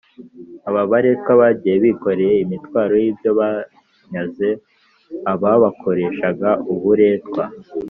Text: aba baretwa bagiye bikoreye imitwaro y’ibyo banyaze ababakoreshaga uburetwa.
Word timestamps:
aba 0.69 0.81
baretwa 0.91 1.31
bagiye 1.41 1.75
bikoreye 1.85 2.35
imitwaro 2.45 2.93
y’ibyo 3.03 3.31
banyaze 3.39 4.49
ababakoreshaga 5.31 6.49
uburetwa. 6.73 7.43